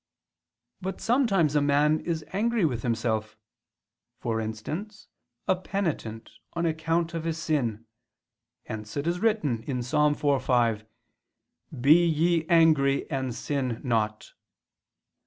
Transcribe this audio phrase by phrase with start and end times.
[0.81, 3.37] But sometimes a man is angry with himself;
[4.17, 5.07] for instance,
[5.47, 7.85] a penitent, on account of his sin;
[8.63, 9.91] hence it is written (Ps.
[9.93, 10.87] 4:5):
[11.79, 14.33] "Be ye angry and sin not."